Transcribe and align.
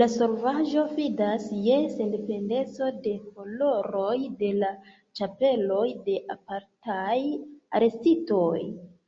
La 0.00 0.06
solvaĵo 0.10 0.82
fidas 0.98 1.46
je 1.64 1.78
sendependeco 1.94 2.90
de 3.06 3.14
koloroj 3.38 4.14
de 4.42 4.50
la 4.60 4.70
ĉapeloj 5.20 5.84
de 6.10 6.14
apartaj 6.36 7.18
arestitoj. 7.80 8.54